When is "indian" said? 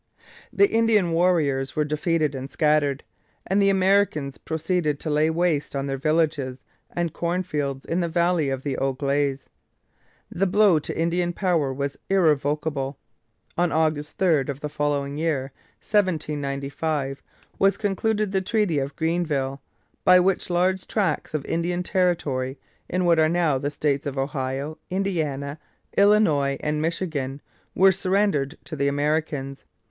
0.67-1.11, 10.99-11.33, 21.45-21.83